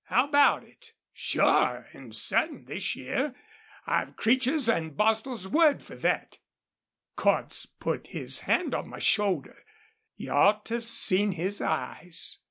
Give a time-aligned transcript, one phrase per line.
[0.05, 3.35] How about it?' 'Sure an' certain this year.
[3.85, 6.39] I've Creech's an' Bostil's word for thet.'
[7.15, 9.63] Cordts put his hand on my shoulder.
[10.15, 12.39] You ought to 've seen his eyes!...'